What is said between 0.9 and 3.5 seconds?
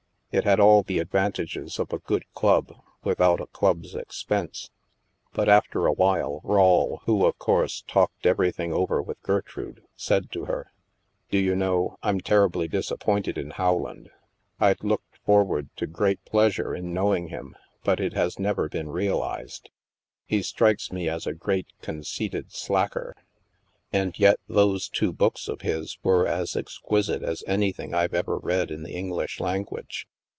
advantages of a good club with out a